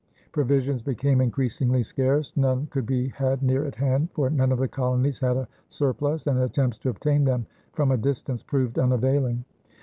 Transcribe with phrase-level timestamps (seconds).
[0.31, 4.67] Provisions became increasingly scarce; none could be had near at hand, for none of the
[4.67, 9.45] colonies had a surplus; and attempts to obtain them from a distance proved unavailing.